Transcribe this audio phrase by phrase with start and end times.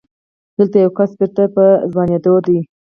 [0.57, 2.59] دلته يو کس بېرته په ځوانېدو دی.